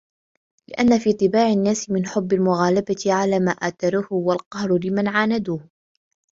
[0.67, 5.67] لِأَنَّ فِي طِبَاعِ النَّاسِ مِنْ حُبِّ الْمُغَالَبَةِ عَلَى مَا آثَرُوهُ وَالْقَهْرِ لِمَنْ عَانَدُوهُ